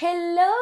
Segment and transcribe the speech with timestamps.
[0.00, 0.52] Hello,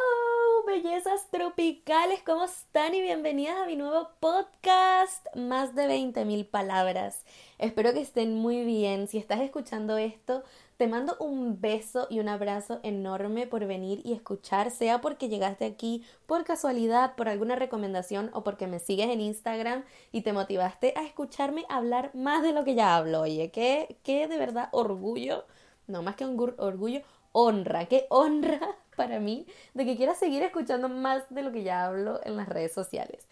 [0.66, 2.94] bellezas tropicales, ¿cómo están?
[2.94, 7.22] Y bienvenidas a mi nuevo podcast, Más de 20 mil palabras.
[7.58, 9.08] Espero que estén muy bien.
[9.08, 10.42] Si estás escuchando esto,
[10.78, 15.66] te mando un beso y un abrazo enorme por venir y escuchar, sea porque llegaste
[15.66, 20.94] aquí por casualidad, por alguna recomendación o porque me sigues en Instagram y te motivaste
[20.96, 23.20] a escucharme hablar más de lo que ya hablo.
[23.20, 25.44] Oye, qué, qué de verdad orgullo,
[25.86, 30.88] no más que un orgullo, honra, qué honra para mí de que quieras seguir escuchando
[30.88, 33.28] más de lo que ya hablo en las redes sociales.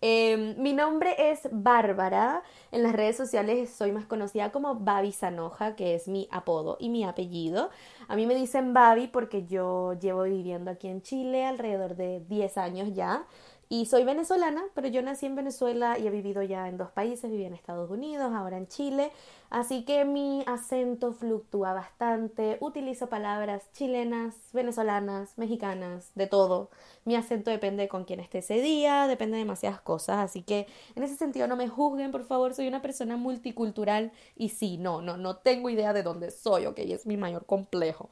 [0.00, 2.42] Em, mi nombre es Bárbara.
[2.70, 6.88] En las redes sociales soy más conocida como Babi Sanoja, que es mi apodo y
[6.88, 7.70] mi apellido.
[8.06, 12.58] A mí me dicen Babi porque yo llevo viviendo aquí en Chile alrededor de 10
[12.58, 13.26] años ya.
[13.70, 17.30] Y soy venezolana, pero yo nací en Venezuela y he vivido ya en dos países,
[17.30, 19.12] viví en Estados Unidos, ahora en Chile,
[19.50, 26.70] así que mi acento fluctúa bastante, utilizo palabras chilenas, venezolanas, mexicanas, de todo.
[27.04, 31.02] Mi acento depende con quién esté ese día, depende de demasiadas cosas, así que en
[31.02, 35.18] ese sentido no me juzguen, por favor, soy una persona multicultural y sí, no, no,
[35.18, 38.08] no tengo idea de dónde soy, ok, es mi mayor complejo.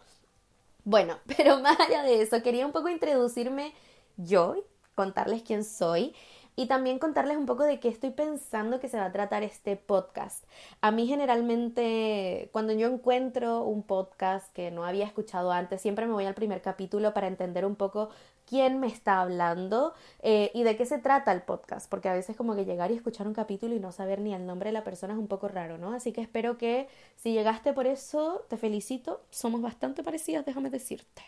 [0.84, 3.72] Bueno, pero más allá de eso, quería un poco introducirme
[4.18, 4.56] yo
[4.96, 6.14] contarles quién soy
[6.56, 9.76] y también contarles un poco de qué estoy pensando que se va a tratar este
[9.76, 10.44] podcast.
[10.80, 16.14] A mí generalmente cuando yo encuentro un podcast que no había escuchado antes, siempre me
[16.14, 18.08] voy al primer capítulo para entender un poco
[18.46, 22.36] quién me está hablando eh, y de qué se trata el podcast, porque a veces
[22.36, 24.84] como que llegar y escuchar un capítulo y no saber ni el nombre de la
[24.84, 25.92] persona es un poco raro, ¿no?
[25.92, 31.22] Así que espero que si llegaste por eso, te felicito, somos bastante parecidas, déjame decirte.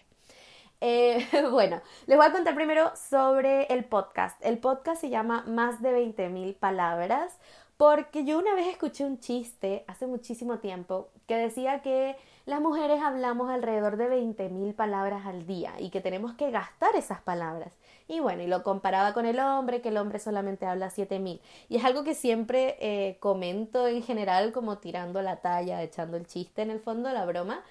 [0.81, 4.41] Eh, bueno, les voy a contar primero sobre el podcast.
[4.45, 7.39] El podcast se llama Más de 20 mil palabras
[7.77, 13.01] porque yo una vez escuché un chiste hace muchísimo tiempo que decía que las mujeres
[13.03, 17.73] hablamos alrededor de 20 mil palabras al día y que tenemos que gastar esas palabras.
[18.09, 21.41] Y bueno, y lo comparaba con el hombre, que el hombre solamente habla 7 mil.
[21.69, 26.27] Y es algo que siempre eh, comento en general como tirando la talla, echando el
[26.27, 27.63] chiste en el fondo, la broma.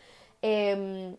[0.42, 1.18] Em,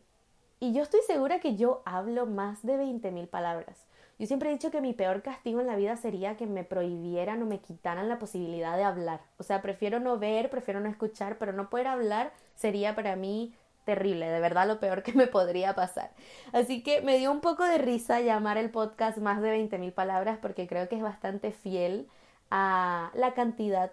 [0.61, 3.87] y yo estoy segura que yo hablo más de 20.000 palabras.
[4.19, 7.41] Yo siempre he dicho que mi peor castigo en la vida sería que me prohibieran
[7.43, 9.21] o me quitaran la posibilidad de hablar.
[9.39, 13.55] O sea, prefiero no ver, prefiero no escuchar, pero no poder hablar sería para mí
[13.85, 16.11] terrible, de verdad lo peor que me podría pasar.
[16.53, 20.39] Así que me dio un poco de risa llamar el podcast más de 20.000 palabras
[20.43, 22.09] porque creo que es bastante fiel
[22.51, 23.93] a la cantidad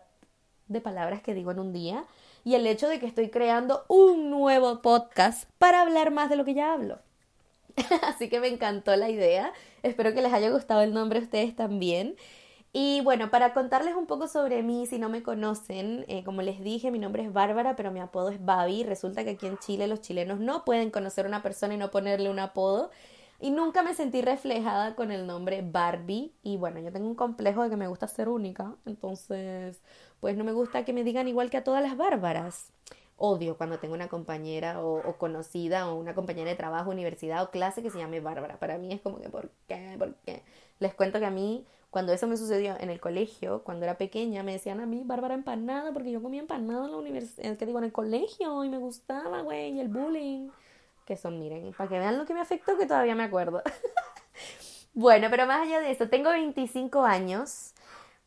[0.68, 2.04] de palabras que digo en un día
[2.46, 6.46] y el hecho de que estoy creando un nuevo podcast para hablar más de lo
[6.46, 7.00] que ya hablo.
[8.04, 9.52] Así que me encantó la idea.
[9.82, 12.16] Espero que les haya gustado el nombre a ustedes también.
[12.72, 16.62] Y bueno, para contarles un poco sobre mí, si no me conocen, eh, como les
[16.62, 18.84] dije, mi nombre es Bárbara, pero mi apodo es Babi.
[18.84, 21.90] Resulta que aquí en Chile los chilenos no pueden conocer a una persona y no
[21.90, 22.92] ponerle un apodo.
[23.40, 26.34] Y nunca me sentí reflejada con el nombre Barbie.
[26.44, 28.76] Y bueno, yo tengo un complejo de que me gusta ser única.
[28.86, 29.82] Entonces,
[30.20, 32.72] pues no me gusta que me digan igual que a todas las bárbaras.
[33.18, 37.82] Odio cuando tengo una compañera o, conocida o una compañera de trabajo, universidad o clase
[37.82, 38.58] que se llame Bárbara.
[38.60, 39.96] Para mí es como que, ¿por qué?
[39.98, 40.42] ¿Por qué?
[40.80, 44.44] Les cuento que a mí, cuando eso me sucedió en el colegio, cuando era pequeña,
[44.44, 47.78] me decían a mí Bárbara empanada porque yo comía empanada en la universidad, que digo,
[47.78, 50.50] en el colegio y me gustaba, güey, y el bullying.
[51.06, 53.62] Que son, miren, para que vean lo que me afectó, que todavía me acuerdo.
[54.94, 57.74] bueno, pero más allá de eso, tengo 25 años.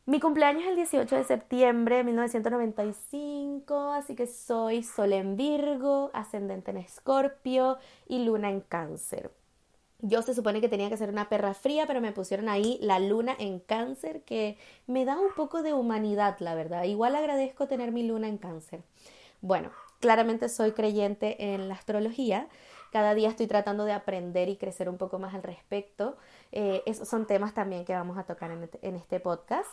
[0.06, 6.10] Mi cumpleaños es el 18 de septiembre de 1995, así que soy Sol en Virgo,
[6.14, 9.30] ascendente en Escorpio y Luna en Cáncer.
[10.00, 13.00] Yo se supone que tenía que ser una perra fría, pero me pusieron ahí la
[13.00, 14.56] luna en cáncer, que
[14.86, 16.84] me da un poco de humanidad, la verdad.
[16.84, 18.82] Igual agradezco tener mi luna en cáncer.
[19.40, 22.46] Bueno, claramente soy creyente en la astrología.
[22.92, 26.16] Cada día estoy tratando de aprender y crecer un poco más al respecto.
[26.52, 29.70] Eh, esos son temas también que vamos a tocar en este, este podcast.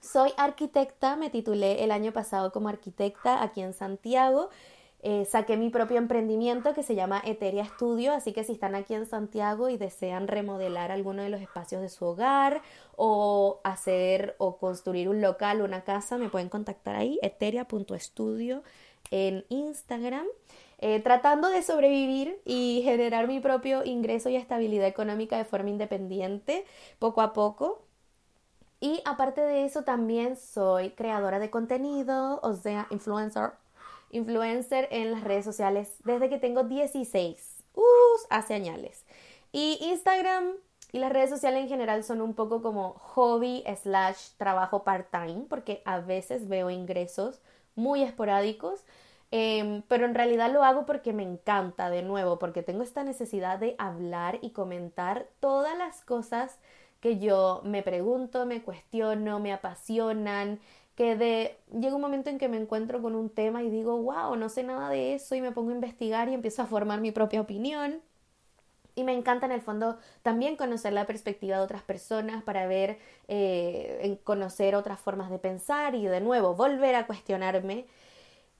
[0.00, 4.50] Soy arquitecta, me titulé el año pasado como arquitecta aquí en Santiago.
[5.04, 8.94] Eh, saqué mi propio emprendimiento que se llama Eteria Studio, así que si están aquí
[8.94, 12.62] en Santiago y desean remodelar alguno de los espacios de su hogar
[12.94, 18.62] o hacer o construir un local, una casa, me pueden contactar ahí, eteria.studio
[19.10, 20.26] en Instagram.
[20.84, 26.66] Eh, tratando de sobrevivir y generar mi propio ingreso y estabilidad económica de forma independiente
[26.98, 27.84] poco a poco.
[28.80, 33.52] Y aparte de eso, también soy creadora de contenido, o sea, influencer.
[34.10, 37.62] Influencer en las redes sociales desde que tengo 16.
[37.76, 37.82] Uh,
[38.28, 39.04] hace años.
[39.52, 40.54] Y Instagram
[40.90, 45.80] y las redes sociales en general son un poco como hobby slash trabajo part-time, porque
[45.84, 47.40] a veces veo ingresos
[47.76, 48.84] muy esporádicos.
[49.34, 53.58] Em, pero en realidad lo hago porque me encanta, de nuevo, porque tengo esta necesidad
[53.58, 56.58] de hablar y comentar todas las cosas
[57.00, 60.60] que yo me pregunto, me cuestiono, me apasionan,
[60.96, 64.36] que de llega un momento en que me encuentro con un tema y digo, wow,
[64.36, 67.10] no sé nada de eso y me pongo a investigar y empiezo a formar mi
[67.10, 68.02] propia opinión.
[68.94, 72.98] Y me encanta en el fondo también conocer la perspectiva de otras personas para ver,
[73.28, 77.86] eh, conocer otras formas de pensar y de nuevo volver a cuestionarme.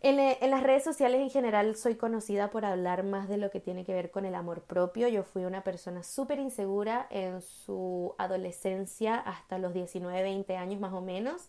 [0.04, 3.60] En, en, las redes sociales en general soy conocida por hablar más de lo que
[3.60, 5.06] tiene que ver con el amor propio.
[5.06, 10.92] Yo fui una persona súper insegura en su adolescencia hasta los 19, 20 años más
[10.92, 11.48] o menos.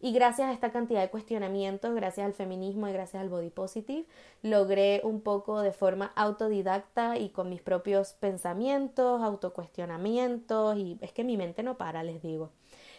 [0.00, 4.04] Y gracias a esta cantidad de cuestionamientos, gracias al feminismo y gracias al body positive,
[4.42, 11.24] logré un poco de forma autodidacta y con mis propios pensamientos, autocuestionamientos, y es que
[11.24, 12.50] mi mente no para, les digo.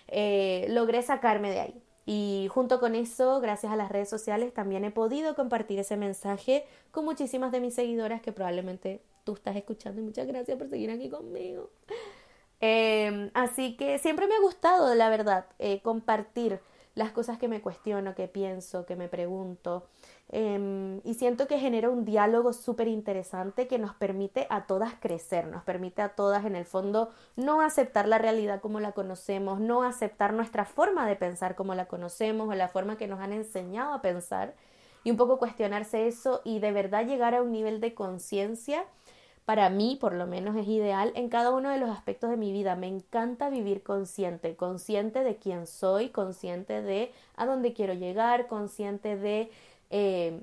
[0.07, 1.83] Eh, logré sacarme de ahí.
[2.05, 6.65] Y junto con eso, gracias a las redes sociales, también he podido compartir ese mensaje
[6.91, 10.91] con muchísimas de mis seguidoras que probablemente tú estás escuchando y muchas gracias por seguir
[10.91, 11.71] aquí conmigo.
[12.61, 16.59] Eh, así que siempre me ha gustado, la verdad, eh, compartir
[16.95, 19.86] las cosas que me cuestiono, que pienso, que me pregunto.
[20.30, 25.45] Em, y siento que genera un diálogo súper interesante que nos permite a todas crecer,
[25.47, 29.83] nos permite a todas en el fondo no aceptar la realidad como la conocemos, no
[29.83, 33.94] aceptar nuestra forma de pensar como la conocemos o la forma que nos han enseñado
[33.94, 34.56] a pensar
[35.03, 38.83] y un poco cuestionarse eso y de verdad llegar a un nivel de conciencia
[39.45, 42.51] para mí por lo menos es ideal en cada uno de los aspectos de mi
[42.51, 42.75] vida.
[42.75, 49.15] Me encanta vivir consciente, consciente de quién soy, consciente de a dónde quiero llegar, consciente
[49.15, 49.51] de
[49.92, 50.42] eh,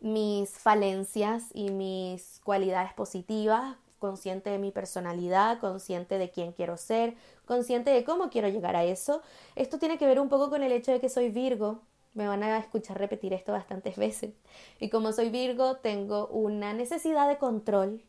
[0.00, 7.16] mis falencias y mis cualidades positivas, consciente de mi personalidad, consciente de quién quiero ser,
[7.46, 9.22] consciente de cómo quiero llegar a eso.
[9.56, 11.80] Esto tiene que ver un poco con el hecho de que soy Virgo.
[12.14, 14.34] Me van a escuchar repetir esto bastantes veces.
[14.78, 18.02] Y como soy Virgo, tengo una necesidad de control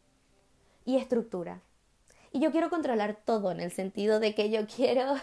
[0.86, 1.62] y estructura.
[2.32, 5.16] Y yo quiero controlar todo en el sentido de que yo quiero,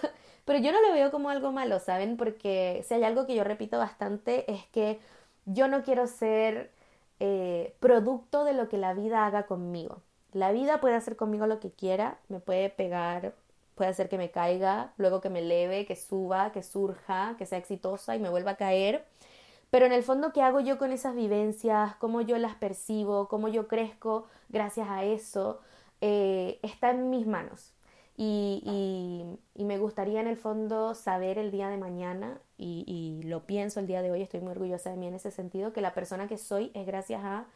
[0.44, 2.16] pero yo no lo veo como algo malo, ¿saben?
[2.16, 5.00] Porque si hay algo que yo repito bastante es que
[5.46, 6.70] yo no quiero ser
[7.20, 10.02] eh, producto de lo que la vida haga conmigo.
[10.32, 13.34] La vida puede hacer conmigo lo que quiera, me puede pegar,
[13.74, 17.58] puede hacer que me caiga, luego que me eleve, que suba, que surja, que sea
[17.58, 19.06] exitosa y me vuelva a caer.
[19.70, 21.96] Pero en el fondo, ¿qué hago yo con esas vivencias?
[21.96, 23.28] ¿Cómo yo las percibo?
[23.28, 25.60] ¿Cómo yo crezco gracias a eso?
[26.00, 27.74] Eh, está en mis manos.
[28.16, 33.46] Y, y, me gustaría en el fondo saber el día de mañana, y, y, lo
[33.46, 35.94] pienso el día de hoy, estoy muy orgullosa de mí en ese sentido, que la
[35.94, 37.46] persona que soy es gracias a,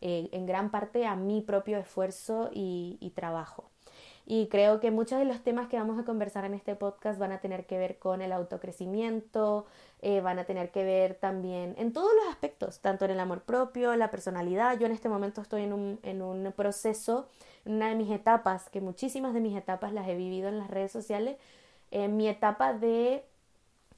[0.00, 3.71] eh, en gran parte, a mi propio esfuerzo y trabajo.
[4.34, 7.32] Y creo que muchos de los temas que vamos a conversar en este podcast van
[7.32, 9.66] a tener que ver con el autocrecimiento,
[10.00, 13.42] eh, van a tener que ver también en todos los aspectos, tanto en el amor
[13.42, 14.78] propio, la personalidad.
[14.78, 17.28] Yo en este momento estoy en un, en un proceso,
[17.66, 20.70] en una de mis etapas, que muchísimas de mis etapas las he vivido en las
[20.70, 21.36] redes sociales,
[21.90, 23.26] en mi etapa de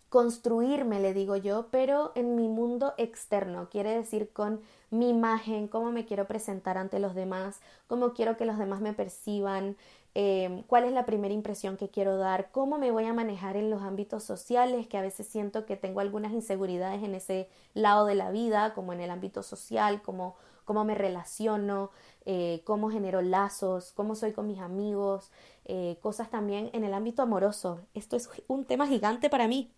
[0.08, 4.60] construirme, le digo yo, pero en mi mundo externo, quiere decir con
[4.90, 8.92] mi imagen, cómo me quiero presentar ante los demás, cómo quiero que los demás me
[8.92, 9.76] perciban,
[10.16, 13.68] Em, cuál es la primera impresión que quiero dar, cómo me voy a manejar en
[13.68, 18.14] los ámbitos sociales, que a veces siento que tengo algunas inseguridades en ese lado de
[18.14, 21.90] la vida, como en el ámbito social, cómo, cómo me relaciono,
[22.26, 25.32] eh, cómo genero lazos, cómo soy con mis amigos,
[25.64, 27.80] eh, cosas también en el ámbito amoroso.
[27.92, 29.72] Esto es un tema gigante para mí.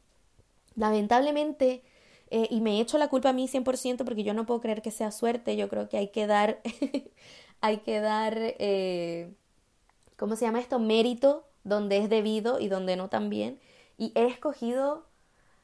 [0.74, 1.82] Lamentablemente,
[2.30, 4.90] eh, y me echo la culpa a mí 100% porque yo no puedo creer que
[4.90, 6.60] sea suerte, yo creo que hay que dar,
[7.62, 8.36] hay que dar
[10.16, 10.78] ¿cómo se llama esto?
[10.78, 13.60] Mérito donde es debido y donde no también.
[13.98, 15.04] Y he escogido,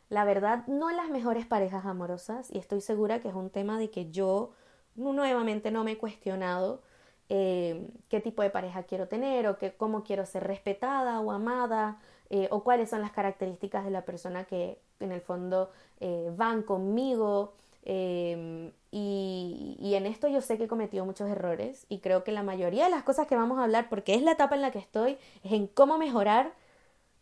[0.08, 3.90] la verdad, no las mejores parejas amorosas y estoy segura que es un tema de
[3.90, 4.52] que yo
[4.94, 6.82] nuevamente no me he cuestionado
[7.28, 11.98] eh, qué tipo de pareja quiero tener o cómo quiero ser respetada o amada
[12.30, 16.62] eh, o cuáles son las características de la persona que en el fondo eh, van
[16.62, 17.54] conmigo.
[17.84, 22.42] Y, y, en esto yo sé que he cometido muchos errores y creo que la
[22.44, 24.78] mayoría de las cosas que vamos a hablar, porque es la etapa en la que
[24.78, 26.52] estoy, es en cómo mejorar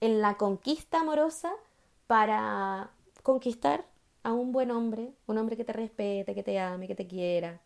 [0.01, 1.53] en la conquista amorosa
[2.07, 2.91] para
[3.23, 3.87] conquistar
[4.23, 7.61] a un buen hombre, un hombre que te respete, que te ame, que te quiera,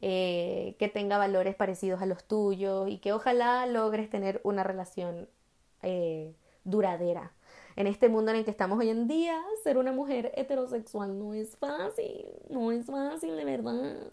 [0.00, 5.28] eh, que tenga valores parecidos a los tuyos y que ojalá logres tener una relación
[5.82, 7.32] eh, duradera
[7.78, 11.32] en este mundo en el que estamos hoy en día, ser una mujer heterosexual no
[11.32, 14.10] es fácil, no es fácil de verdad.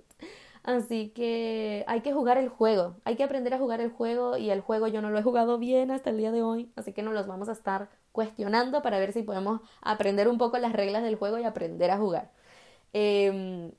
[0.61, 4.51] Así que hay que jugar el juego, hay que aprender a jugar el juego y
[4.51, 7.01] el juego yo no lo he jugado bien hasta el día de hoy, así que
[7.01, 11.01] nos los vamos a estar cuestionando para ver si podemos aprender un poco las reglas
[11.01, 12.31] del juego y aprender a jugar.
[12.93, 13.71] Em,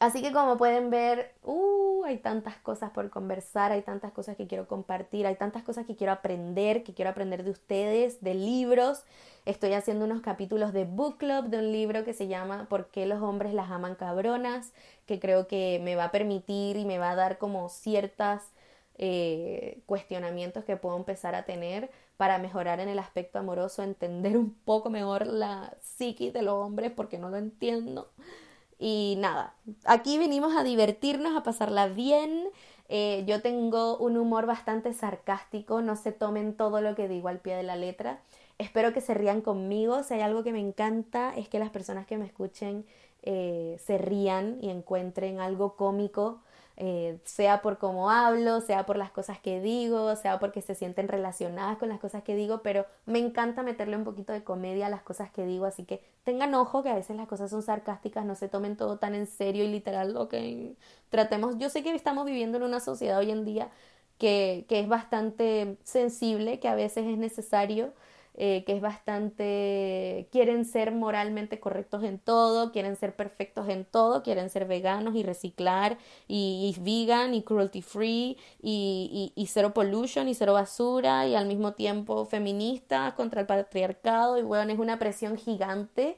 [0.00, 4.46] Así que como pueden ver, uh, hay tantas cosas por conversar, hay tantas cosas que
[4.46, 9.04] quiero compartir, hay tantas cosas que quiero aprender, que quiero aprender de ustedes, de libros.
[9.46, 13.06] Estoy haciendo unos capítulos de book club de un libro que se llama ¿Por qué
[13.06, 14.72] los hombres las aman cabronas?
[15.06, 18.52] que creo que me va a permitir y me va a dar como ciertas
[18.96, 24.54] eh, cuestionamientos que puedo empezar a tener para mejorar en el aspecto amoroso, entender un
[24.54, 28.10] poco mejor la psiquis de los hombres porque no lo entiendo.
[28.78, 29.54] Y nada,
[29.84, 32.48] aquí venimos a divertirnos, a pasarla bien.
[32.88, 37.38] Eh, yo tengo un humor bastante sarcástico, no se tomen todo lo que digo al
[37.38, 38.20] pie de la letra.
[38.58, 40.02] Espero que se rían conmigo.
[40.02, 42.84] Si hay algo que me encanta es que las personas que me escuchen
[43.22, 46.40] eh, se rían y encuentren algo cómico
[46.76, 51.08] eh, sea por cómo hablo, sea por las cosas que digo, sea porque se sienten
[51.08, 54.90] relacionadas con las cosas que digo, pero me encanta meterle un poquito de comedia a
[54.90, 58.24] las cosas que digo, así que tengan ojo que a veces las cosas son sarcásticas,
[58.24, 60.34] no se tomen todo tan en serio y literal, ok,
[61.10, 63.70] tratemos, yo sé que estamos viviendo en una sociedad hoy en día
[64.18, 67.92] que, que es bastante sensible, que a veces es necesario
[68.36, 74.24] eh, que es bastante, quieren ser moralmente correctos en todo, quieren ser perfectos en todo,
[74.24, 80.28] quieren ser veganos y reciclar y, vegan y cruelty free y, y, y, cero pollution
[80.28, 84.98] y cero basura y al mismo tiempo feministas contra el patriarcado y bueno, es una
[84.98, 86.16] presión gigante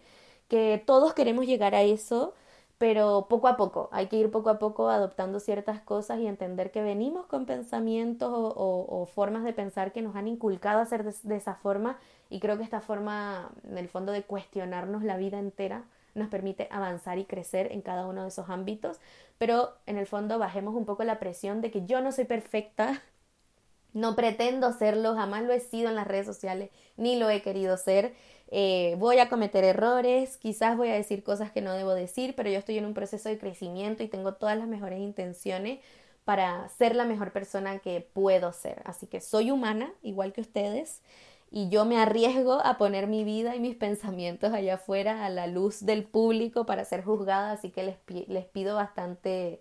[0.49, 2.35] que todos queremos llegar a eso
[2.78, 6.71] pero poco a poco, hay que ir poco a poco adoptando ciertas cosas y entender
[6.71, 11.54] que venimos con pensamientos o, formas de pensar que nos han inculcado hacer de, esa
[11.54, 16.28] forma y creo que esta forma, en el fondo, de cuestionarnos la vida entera nos
[16.28, 18.99] permite avanzar y crecer en cada uno de esos ámbitos,
[19.38, 23.02] pero en el fondo bajemos un poco la presión de que yo no soy perfecta,
[23.95, 27.78] no pretendo serlo, jamás lo he sido en las redes sociales, ni lo he querido
[27.78, 28.14] ser
[28.49, 32.49] eh, voy a cometer errores, quizás voy a decir cosas que no debo decir, pero
[32.49, 35.81] yo estoy en un proceso de crecimiento y tengo todas las mejores intenciones
[36.25, 38.83] para ser la mejor persona que puedo ser.
[38.85, 41.03] Así que soy humana, igual que ustedes,
[41.50, 45.47] y yo me arriesgo a poner mi vida y mis pensamientos allá afuera a la
[45.49, 47.83] luz del público para ser juzgada, así que
[48.29, 49.61] les, pido bastante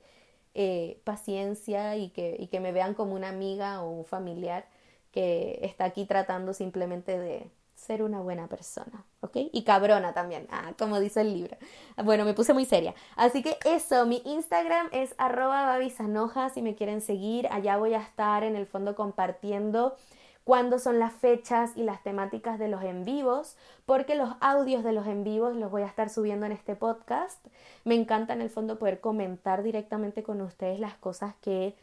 [0.54, 4.68] eh, paciencia y que me vean como una amiga o un familiar
[5.12, 9.38] que está aquí tratando simplemente de, ser una buena persona, ¿ok?
[9.52, 11.58] Y cabrona también, ah, como dice el libro.
[12.04, 12.96] Bueno, me puse muy seria.
[13.16, 18.02] Así que eso, mi Instagram es arroba babisanoja, si me quieren seguir, allá voy a
[18.02, 19.96] estar en el fondo compartiendo
[20.46, 24.94] cuándo son las fechas y las temáticas de los en vivos, porque los audios de
[24.94, 27.46] los en vivos los voy a estar subiendo en este podcast.
[27.84, 31.76] Me encanta en el fondo poder comentar directamente con ustedes las cosas que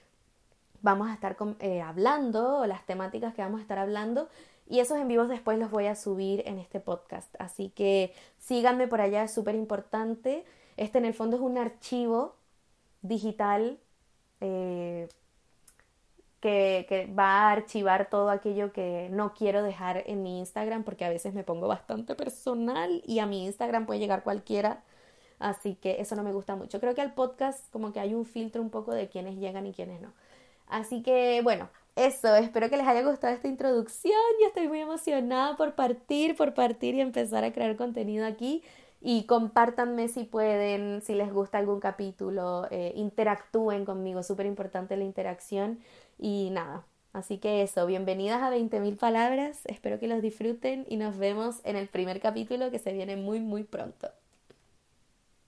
[0.82, 4.28] vamos a estar eh, hablando o las temáticas que vamos a estar hablando
[4.68, 7.34] y esos en vivos después los voy a subir en este podcast.
[7.38, 10.44] Así que síganme por allá, es súper importante.
[10.76, 12.36] Este en el fondo es un archivo
[13.02, 13.78] digital
[14.40, 15.08] eh,
[16.40, 21.04] que, que, va a archivar todo aquello que no quiero dejar en mi Instagram porque
[21.04, 24.82] a veces me pongo bastante personal y a mi Instagram puede llegar cualquiera.
[25.38, 26.80] Así que eso no me gusta mucho.
[26.80, 29.72] Creo que al podcast como que hay un filtro un poco de quiénes llegan y
[29.72, 30.12] quiénes no.
[30.66, 34.14] Así que bueno, eso, espero que les haya gustado esta introducción.
[34.40, 38.62] Yo estoy muy emocionada por partir, por partir y empezar a crear contenido aquí.
[39.00, 45.04] Y compártanme si pueden, si les gusta algún capítulo, eh, interactúen conmigo, súper importante la
[45.04, 45.81] interacción.
[46.19, 51.19] Y nada, así que eso, bienvenidas a 20.000 palabras, espero que los disfruten y nos
[51.19, 54.09] vemos en el primer capítulo que se viene muy, muy pronto.